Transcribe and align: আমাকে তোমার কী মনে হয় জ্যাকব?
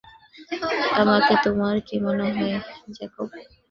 আমাকে 1.01 1.33
তোমার 1.43 1.75
কী 1.87 1.95
মনে 2.05 2.25
হয় 2.29 2.55
জ্যাকব? 2.95 3.29